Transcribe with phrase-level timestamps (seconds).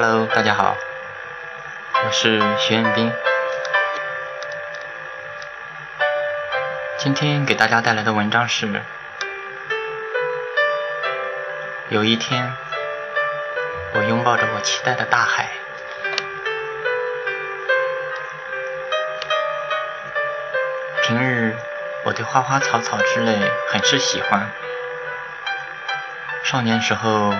[0.00, 0.76] Hello，大家好，
[2.04, 3.12] 我是徐彦斌。
[6.98, 8.80] 今天给大家带来的文章是：
[11.88, 12.54] 有一天，
[13.92, 15.50] 我拥抱着我期待的大海。
[21.02, 21.56] 平日
[22.04, 23.36] 我对花花草草之类
[23.68, 24.48] 很是喜欢。
[26.44, 27.34] 少年时候，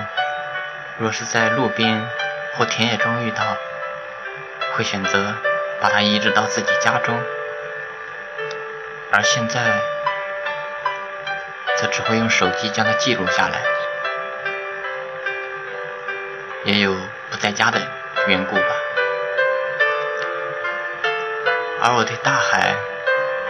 [0.97, 2.05] 若是在路边
[2.59, 3.41] 或田野中遇到，
[4.75, 5.33] 会选择
[5.79, 7.15] 把它移植到自己家中；
[9.13, 9.61] 而现在，
[11.77, 13.61] 则只会用手机将它记录下来。
[16.65, 16.93] 也有
[17.31, 17.79] 不在家的
[18.27, 18.75] 缘故吧。
[21.81, 22.75] 而我对大海。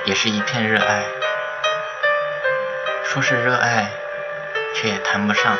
[0.05, 1.03] 也是一片热爱，
[3.03, 3.91] 说是热爱，
[4.73, 5.55] 却也谈不上。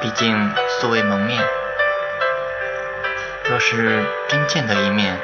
[0.00, 1.42] 毕竟素未谋面，
[3.48, 5.18] 若是真见得一面，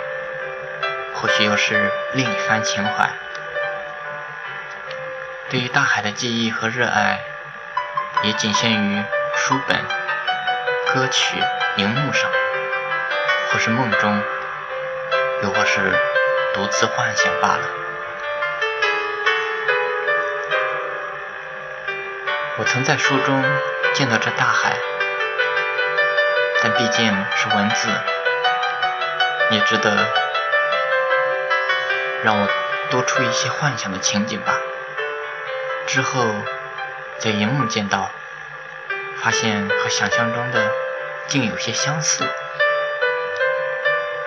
[1.15, 3.11] 或许又是另一番情怀。
[5.49, 7.21] 对于大海的记忆和热爱，
[8.23, 9.03] 也仅限于
[9.37, 9.77] 书本、
[10.93, 11.37] 歌曲、
[11.77, 12.31] 荧幕上，
[13.51, 14.23] 或是梦中，
[15.43, 15.93] 又或是。
[16.55, 17.63] 独自幻想罢了。
[22.59, 23.43] 我曾在书中
[23.95, 24.77] 见到这大海，
[26.63, 27.05] 但毕竟
[27.37, 27.89] 是文字，
[29.51, 29.91] 也值得
[32.23, 32.49] 让我
[32.91, 34.55] 多出一些幻想的情景吧。
[35.87, 36.27] 之后
[37.19, 38.11] 在荧幕见到，
[39.23, 40.71] 发现和想象中的
[41.29, 42.25] 竟有些相似，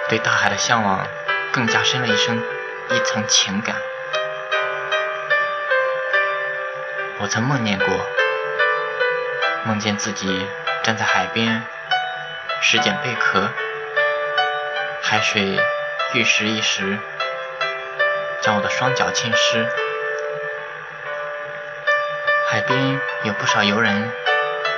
[0.09, 1.05] 对大海的向往。
[1.51, 2.43] 更加深了一生
[2.89, 3.77] 一层情感。
[7.19, 7.87] 我曾梦见过，
[9.67, 10.47] 梦见自己
[10.83, 11.63] 站在海边，
[12.61, 13.49] 拾捡贝壳，
[15.01, 15.59] 海水
[16.13, 16.99] 一时一时，
[18.41, 19.67] 将我的双脚浸湿。
[22.47, 24.11] 海边有不少游人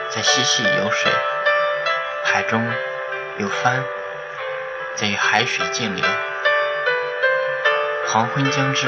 [0.09, 1.11] 在嬉戏游水，
[2.23, 2.65] 海中
[3.39, 3.83] 有帆
[4.95, 6.05] 在与海水竞流。
[8.07, 8.87] 黄昏将至，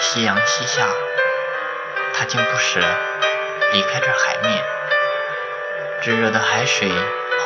[0.00, 0.88] 夕阳西下，
[2.14, 2.80] 他竟不舍
[3.72, 4.64] 离开这海面。
[6.04, 6.92] 炙热的海水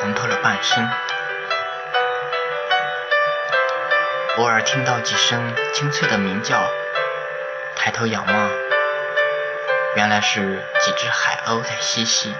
[0.00, 0.90] 红透了半身，
[4.36, 6.68] 偶尔听到几声清脆的鸣叫，
[7.76, 8.50] 抬头仰望，
[9.94, 12.34] 原来是几只海鸥在嬉戏。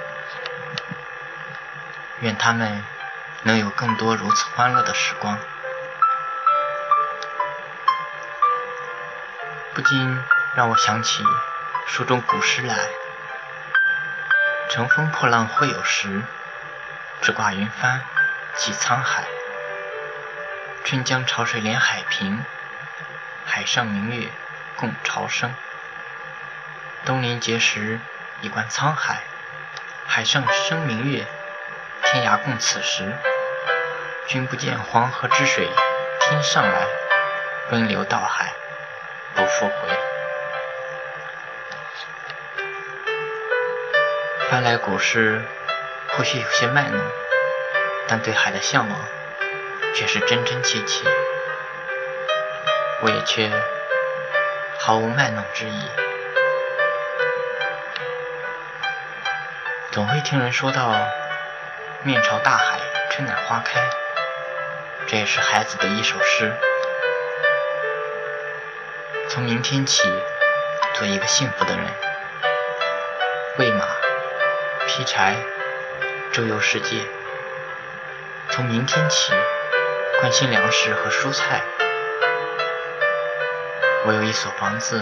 [2.18, 2.84] 愿他们
[3.44, 5.38] 能有更多如此欢乐的时光。
[9.72, 10.20] 不禁
[10.56, 11.22] 让我想起
[11.86, 12.74] 书中古诗来
[14.68, 16.22] ：“乘风破浪会有时，
[17.22, 18.02] 直挂云帆
[18.54, 19.24] 济沧海。
[20.84, 22.44] 春江潮水连海平，
[23.46, 24.28] 海上明月
[24.76, 25.54] 共潮生。
[27.06, 27.98] 东临碣石，
[28.42, 29.22] 以观沧海，
[30.06, 31.26] 海上生明月，
[32.04, 33.16] 天涯共此时。
[34.26, 35.70] 君不见黄河之水
[36.20, 36.86] 天上来，
[37.70, 38.52] 奔流到海。”
[39.34, 40.17] 不复回。
[44.50, 45.42] 翻来古诗，
[46.16, 46.98] 或许有些卖弄，
[48.08, 48.98] 但对海的向往
[49.94, 51.04] 却是真真切切。
[53.02, 53.50] 我也却
[54.78, 55.90] 毫无卖弄之意。
[59.90, 60.94] 总会听人说到
[62.02, 63.82] “面朝大海，春暖花开”，
[65.06, 66.54] 这也是孩子的一首诗。
[69.28, 70.08] 从明天起，
[70.94, 71.84] 做一个幸福的人，
[73.58, 73.86] 喂马、
[74.98, 75.36] 劈柴、
[76.32, 77.06] 周游世界。
[78.50, 79.32] 从明天起，
[80.18, 81.62] 关心粮食和蔬菜。
[84.04, 85.00] 我有一所房子，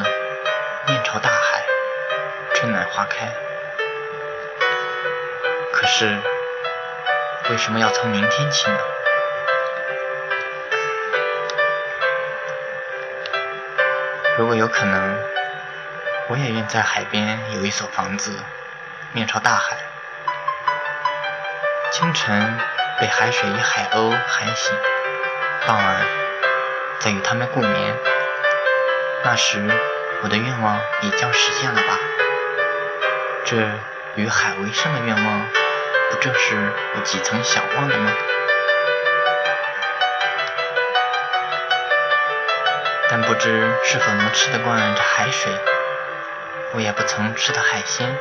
[0.86, 1.64] 面朝大海，
[2.52, 3.26] 春暖花开。
[5.72, 6.20] 可是，
[7.48, 8.78] 为什么要从明天起呢？
[14.36, 15.18] 如果有可能，
[16.28, 18.38] 我也愿在海边有一所房子，
[19.12, 19.78] 面朝大海。
[21.92, 22.58] 清晨
[23.00, 24.76] 被海水与海鸥喊醒，
[25.66, 26.06] 傍晚
[26.98, 27.96] 再与它们共眠。
[29.24, 29.70] 那时
[30.22, 31.98] 我的愿望也将实现了吧？
[33.44, 33.56] 这
[34.16, 35.46] 与海为生的愿望，
[36.10, 38.12] 不正是我几曾想望的吗？
[43.08, 45.50] 但不知是否能吃得惯这海水，
[46.74, 48.14] 我也不曾吃的海鲜，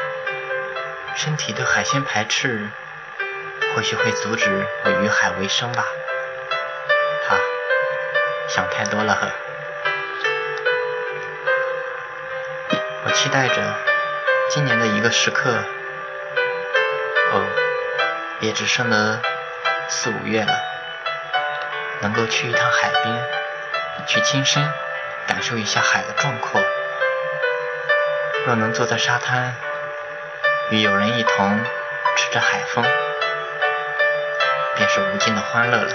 [1.16, 2.70] 身体对海鲜排斥，
[3.75, 5.86] 或许会阻止我与海为生吧。
[7.27, 7.38] 哈，
[8.48, 9.27] 想太多了呵。
[13.04, 13.75] 我期待着
[14.50, 15.51] 今年的一个时刻。
[17.33, 17.42] 哦，
[18.39, 19.19] 也只剩了
[19.89, 20.54] 四五月了，
[22.01, 23.27] 能够去一趟海边，
[24.07, 24.72] 去亲身
[25.27, 26.62] 感受一下海的壮阔。
[28.45, 29.54] 若能坐在沙滩，
[30.69, 31.60] 与友人一同
[32.16, 32.86] 吃着海风。
[34.88, 35.94] 是无尽的欢乐了。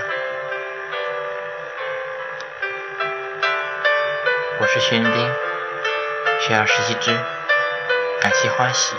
[4.61, 5.13] 我是徐云斌，
[6.41, 7.17] 学而时习之，
[8.21, 8.95] 感谢欢喜。